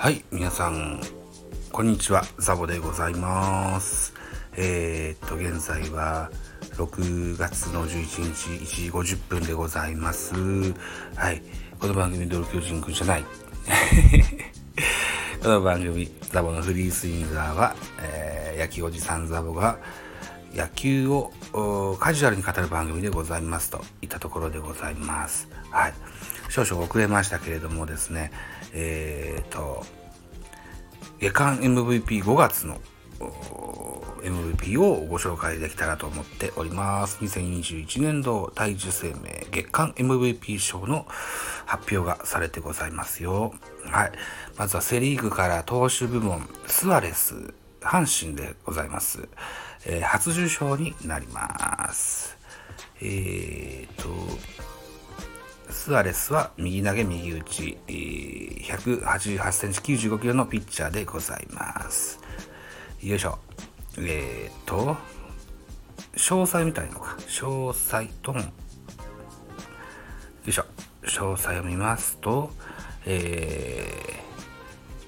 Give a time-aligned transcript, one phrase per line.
[0.00, 1.00] はい、皆さん、
[1.72, 4.14] こんにちは、ザボでございます。
[4.56, 6.30] えー、っと、現在は
[6.76, 8.48] 6月の11日
[8.92, 10.36] 1時50分でございます。
[11.16, 11.42] はい、
[11.80, 13.24] この番組、ドル巨人くんじゃない。
[15.42, 19.80] この番組、ザボのフリースインガーは、えー、野球おじさんザボが
[20.54, 21.32] 野球を
[21.98, 25.48] カジュアルに語る番組でございますといったところでございます。
[25.72, 25.94] はい。
[26.48, 28.30] 少々遅れましたけれどもですね、
[28.72, 29.84] えー、と、
[31.20, 32.80] 月間 MVP5 月の
[34.22, 37.18] MVP をご紹介できたらと思っております。
[37.24, 41.06] 2021年度体重生命月間 MVP 賞の
[41.66, 43.52] 発表がされてございますよ。
[43.84, 44.12] はい。
[44.56, 49.28] まずはセリーグから投手部門、スアレス、阪神でございます。
[49.86, 52.36] えー、初受賞になります。
[53.00, 54.08] えーと、
[55.70, 62.20] スアレスは右投げ右打ち、188センチ95キロのピッチャーでございます。
[63.02, 63.38] よいしょ。
[63.98, 64.96] えーと、
[66.14, 67.16] 詳細みたいのか。
[67.28, 68.46] 詳細とも、よ
[70.46, 70.64] いしょ。
[71.02, 72.50] 詳細を見ますと、
[73.06, 73.92] え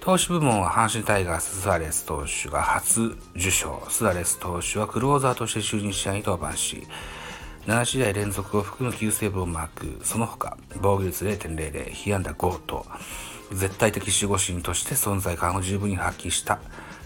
[0.00, 3.82] ー、投手部門は阪神タイガーススアレス投手が初受賞。
[3.88, 6.86] スアレス投手はクローザーとして就任試合に登板し、
[7.66, 10.00] 7試合連続を含む9セーブをマーク。
[10.04, 12.86] その他、防御率0.00、被安打5と、
[13.52, 16.58] 絶対的守護神として存在感を十分に発揮した。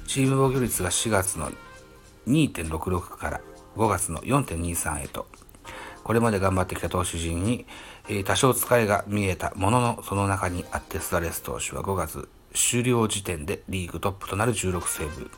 [0.07, 1.51] チーム防御率が4月の
[2.29, 3.41] 2.66から
[3.77, 5.27] 5月の4.23へと、
[6.05, 7.67] これまで頑張ってきた投手陣に、
[8.09, 15.31] えー、多少疲れが見えたものの、その中にあってスアレス投手は5月終了時点でリーグトップとなる16セーブ。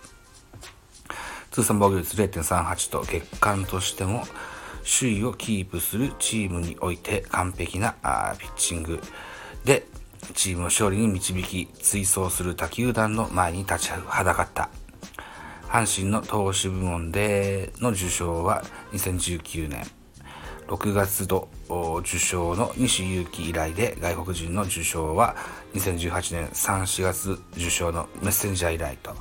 [1.50, 4.25] 通算防御率0.38と月間としても
[4.87, 7.95] 首位をキープするチームにおいて完璧な
[8.39, 9.03] ピッチング。
[9.65, 9.84] で
[10.34, 14.71] チームを勝利に導き追走する他球団の前に立ちはだかった。
[15.69, 19.84] 阪神の投手部門での受賞は2019年。
[20.69, 21.49] 6月度
[22.00, 25.37] 受賞の西勇輝以来で外国人の受賞は
[25.75, 26.49] 2018年。
[26.49, 29.15] 3、4月受賞のメッセンジャー以来と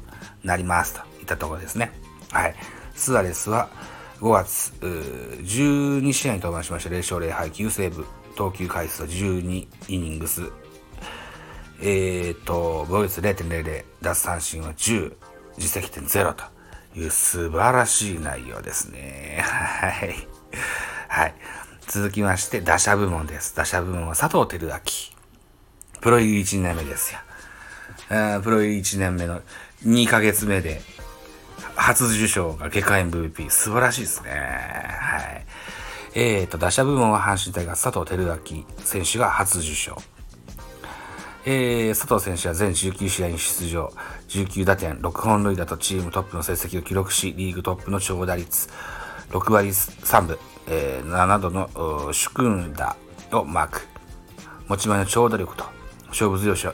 [0.43, 0.93] なります。
[0.95, 1.91] といったところですね。
[2.31, 2.55] はい。
[2.95, 3.69] スアレスは
[4.19, 8.05] 5月12試合に登板しました0勝0敗9セーブ
[8.35, 10.41] 投球回数は12イニングス
[11.81, 15.13] えっ、と防御率0.00奪三振は10
[15.57, 16.43] 実績点0と
[16.97, 19.39] いう素晴らしい内容ですね。
[19.41, 20.15] はい。
[21.07, 21.33] はい。
[21.87, 23.55] 続きまして、打者部門です。
[23.55, 26.01] 打者部門は佐藤輝明。
[26.01, 27.19] プロ入り1年目ですよ。
[28.41, 29.41] プロ入り1年目の
[29.85, 30.81] 2ヶ月目で、
[31.85, 33.47] 初受賞が月間 MVP。
[33.51, 34.31] 素晴らしいですね。
[34.31, 35.45] はい。
[36.15, 39.95] えーと、打者部門は阪神タイガー佐藤輝明選手が初受賞。
[41.45, 43.93] えー、佐藤選手は全19試合に出場、
[44.29, 48.67] 19打点、6本塁打とチームトップの成績を記録し、リーグトップの長打率、
[49.29, 51.69] 6割3分、えー、7度の
[52.11, 52.95] 主君打
[53.31, 53.81] をマーク。
[54.69, 55.65] 持ち前の長打力と
[56.07, 56.73] 勝負強さ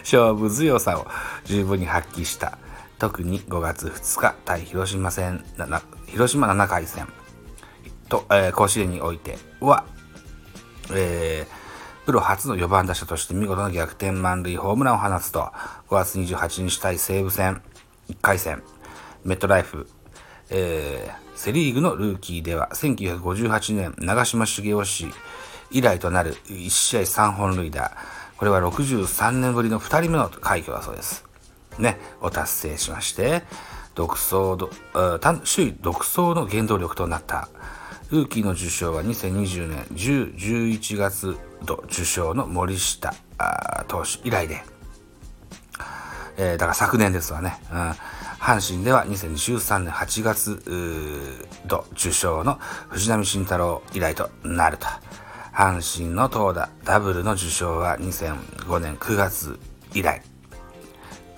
[0.00, 1.06] 勝負強さを
[1.44, 2.58] 十分に発揮した。
[3.02, 5.44] 特に5月2日対広島戦、
[6.06, 7.08] 広島7回戦
[8.08, 9.84] と、えー、甲子園においては、
[10.94, 15.50] えー、プロ初の4番打者として見事な逆転満塁ホームランを放つと、
[15.88, 17.60] 5月28日対西武戦
[18.08, 18.62] 1回戦、
[19.24, 19.88] メットライフ
[20.50, 25.08] えー、セリーグのルーキーでは1958年長嶋茂雄氏
[25.72, 27.96] 以来となる1試合3本塁打。
[28.36, 31.31] これは63年ぶりの2人目の快挙だそうです。
[31.78, 33.42] ね、を達成しまして、
[33.94, 34.56] 独走
[35.44, 37.48] 首位独走の原動力となった。
[38.10, 43.14] ルーキーの受賞は2020年10、11月度受賞の森下
[43.88, 44.62] 投手以来で、
[46.36, 47.58] えー、だから昨年ですわね。
[47.72, 47.92] うん
[48.42, 54.88] 阪神では2013年8月度受賞の藤波慎太郎以来となると。
[55.54, 59.60] 阪神の投打ダブルの受賞は2005年9月
[59.94, 60.22] 以来。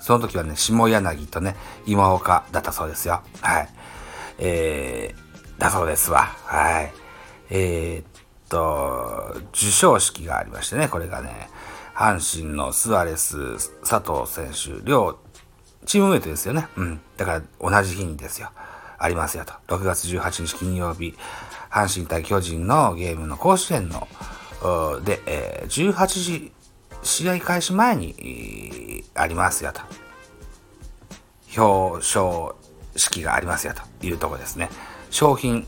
[0.05, 1.55] その時はね、下柳とね、
[1.87, 3.23] 今岡だったそうですよ。
[3.41, 3.69] はい。
[4.37, 6.25] えー、だそうですわ。
[6.43, 6.93] はい。
[7.49, 8.05] えー、っ
[8.47, 11.49] と、受賞式がありましてね、これがね、
[11.95, 15.17] 阪神のスアレス佐藤選手、両
[15.87, 16.67] チームメイトですよね。
[16.75, 17.01] うん。
[17.17, 18.51] だから同じ日にですよ。
[18.99, 19.53] ありますよと。
[19.75, 21.15] 6月18日金曜日、
[21.71, 24.07] 阪神対巨人のゲームの甲子園の、
[25.03, 26.51] で、えー、18時、
[27.05, 29.81] 試合開始前に、ありますよと。
[31.57, 32.55] 表彰
[32.97, 34.69] 式がありますよというとこですね。
[35.11, 35.65] 商品、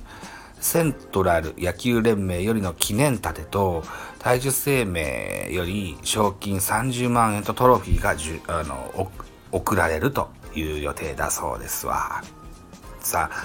[0.60, 3.84] セントラル野球連盟よりの記念盾と、
[4.20, 9.10] 体重生命より賞金30万円とトロフィーがじゅあの
[9.52, 12.24] 送られるという予定だそうですわ。
[13.00, 13.36] さあ、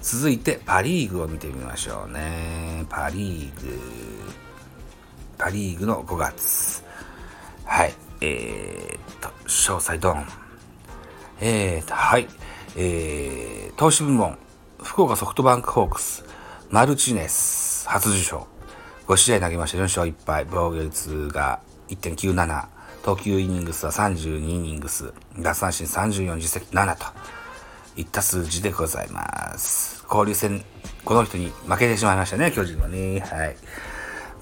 [0.00, 2.86] 続いてパリーグを見てみましょうね。
[2.88, 3.78] パリーグ。
[5.36, 6.81] パリーグの5月。
[7.72, 7.94] はい。
[8.20, 10.26] えー、っと、詳細ドン。
[11.40, 12.28] えー、っと、はい。
[12.76, 14.36] えー、投資部門、
[14.82, 16.22] 福岡ソフトバンクホークス、
[16.68, 18.46] マルチネス、初受賞。
[19.08, 20.44] 5試合投げました4勝1敗。
[20.44, 22.66] 防御率が1.97。
[23.04, 25.14] 投球イニングスは32イニングス。
[25.38, 27.06] 奪三振34、実績7と。
[27.96, 30.04] いった数字でございます。
[30.10, 30.62] 交流戦、
[31.06, 33.20] この人に負けてしまいましたね、巨人はね。
[33.20, 33.56] はい。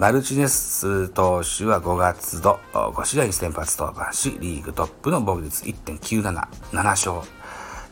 [0.01, 7.19] マルチネス投手は5月度5試合に先発登板し、リーグトップの防御率1.97、7勝、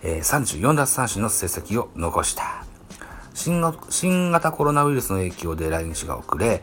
[0.02, 2.64] えー、34奪三振の成績を残した。
[3.34, 6.62] 新型コロナウイルスの影響で来日が遅れ、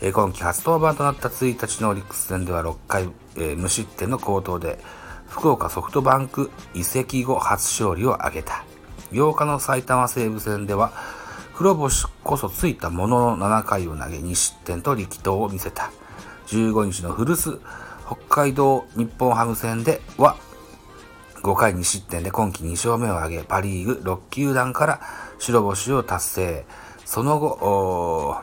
[0.00, 4.78] えー、今季初登板となった1日のオリックス戦では6回、えー、無失点の好投で、
[5.28, 8.64] 福岡ソフトバンク移籍後初勝利を挙げた。
[9.12, 10.90] 8日の埼玉西武戦では、
[11.56, 15.90] 黒星こそついたものの7回を投げ2失点と力投を見せた。
[16.48, 17.58] 15日の古巣、
[18.04, 20.36] 北海道日本ハム戦では、
[21.36, 25.00] 5回2失点で今季2勝目を挙げ、パリーグ6球団から
[25.38, 26.66] 白星を達成。
[27.06, 28.36] その後、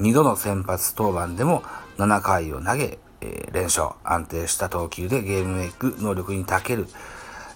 [0.00, 1.62] 2度の先発登板でも
[1.98, 6.88] 7回を投げ、えー、連勝、安定した投球でゲームメイク能力に長ける、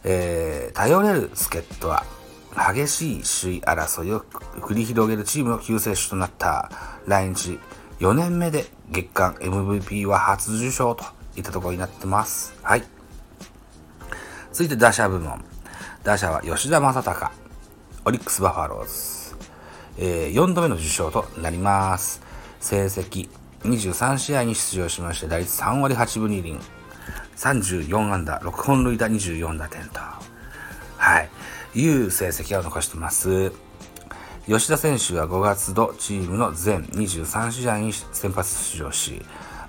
[0.05, 2.05] えー、頼れる助っ人は、
[2.55, 4.21] 激しい首位争いを
[4.61, 6.71] 繰り広げるチームの救世主となった
[7.07, 7.59] 来日
[8.01, 11.05] 4年目で月間 MVP は初受賞と
[11.37, 12.55] いったところになってます。
[12.63, 12.83] はい。
[14.53, 15.45] 続いて打者部門。
[16.05, 17.31] 打者は吉田正尚、
[18.05, 19.37] オリックスバファローズ。
[19.99, 22.23] えー、4度目の受賞となります。
[22.61, 23.29] 成績
[23.61, 26.59] 23試合に出場しまして、打率3割8分2厘、
[27.37, 30.01] 34安打、6本塁打24打点と、
[31.75, 33.53] いう成績を残してます。
[34.47, 39.23] 吉田選手は5月度チームの全23試合に先発出場し、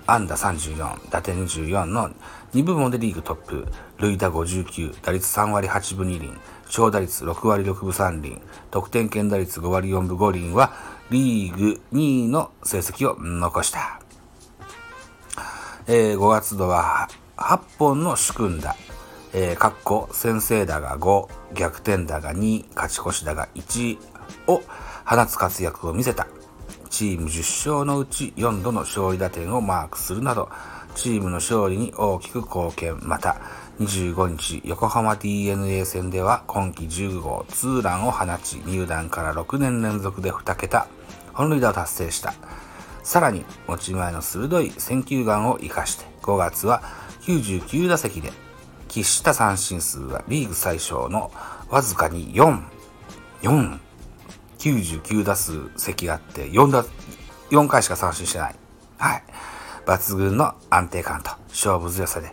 [0.06, 2.10] 安打34、打点24の
[2.52, 3.66] 2部門でリーグトップ、
[3.98, 6.32] 塁打59、打率3割8分2厘、
[6.68, 10.72] 長打率6割6分3厘、得点圏打率5割4分5厘は
[11.10, 14.00] リーグ2位の成績を残した。
[15.86, 18.74] えー、5月度は8本の主君打、
[19.36, 23.98] えー、かっこ先制打が5、逆転打が2、勝ち越し打が1
[24.46, 24.62] を
[25.04, 26.28] 放つ活躍を見せた。
[26.88, 30.48] チーム10勝のうち4度の勝利打点をマークするなど、
[30.94, 33.00] チームの勝利に大きく貢献。
[33.02, 33.38] また、
[33.80, 40.86] 25日、横浜 DeNA 戦では今季10号ツーランを放ち、入団から6年連続で2桁
[41.32, 42.34] 本塁打を達成した。
[43.02, 46.84] さらに、持ち前の鋭い選球眼を活かして、5月は
[47.22, 48.43] 99打席で、
[48.94, 51.32] 喫した三振数はリーグ最小の
[51.68, 52.62] わずかに4、
[53.42, 53.78] 4、
[54.58, 56.84] 99打数席あって4打、
[57.50, 58.54] 4回しか三振してない。
[58.98, 59.22] はい。
[59.84, 62.32] 抜群の安定感と勝負強さで、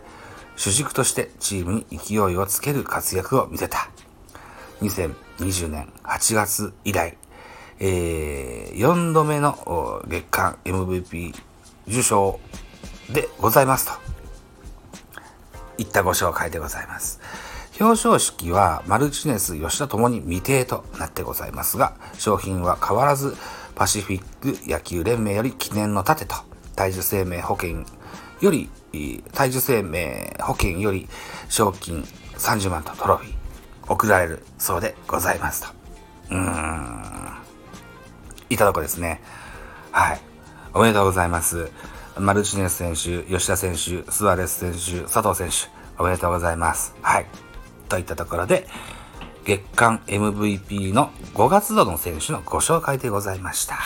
[0.54, 3.90] 主軸としてチームに勢いをつける活躍を見せた。
[4.80, 7.16] 2020年8月以来、
[7.80, 11.34] えー、4度目の月間 MVP
[11.88, 12.38] 受賞
[13.12, 14.11] でございますと。
[15.78, 17.20] いったご紹介でございます。
[17.80, 23.36] 表彰式はマルチネス吉田ともに未定となってございますが、商品は変わらず
[23.74, 26.36] パシフィック野球連盟より記念の盾と、
[26.76, 27.84] 体重生命保険
[28.40, 28.70] より、
[29.32, 31.08] 体重生命保険より
[31.48, 32.02] 賞金
[32.36, 33.34] 30万とトロフィー
[33.88, 35.68] 贈られるそうでございますと。
[36.30, 37.36] うーん。
[38.50, 39.22] いただこですね。
[39.92, 40.20] はい。
[40.74, 41.70] おめでとうございます。
[42.18, 46.94] マルチネス選手、吉田選手、スアレス選手、佐藤選手、おめでとうございます。
[47.02, 47.26] はい。
[47.88, 48.66] といったところで、
[49.44, 53.76] 月間 MVP の5月度の選手のご紹介でございました。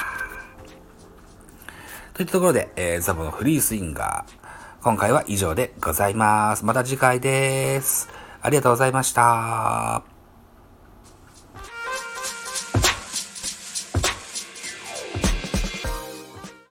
[2.15, 4.83] といったところで、えー、ザボのフリースインガー。
[4.83, 6.65] 今回は以上でございます。
[6.65, 8.09] また次回です。
[8.41, 10.16] ありがとうございました。